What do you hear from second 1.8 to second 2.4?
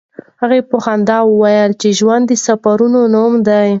چې ژوند د